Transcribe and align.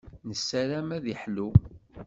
Nessaram 0.29 0.89
ad 0.97 1.05
iḥlu. 1.13 1.49